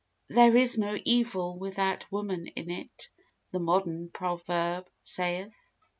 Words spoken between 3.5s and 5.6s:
The modern proverb saith.